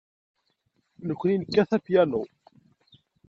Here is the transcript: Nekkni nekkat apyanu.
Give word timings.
Nekkni 1.07 1.35
nekkat 1.35 1.71
apyanu. 1.77 2.21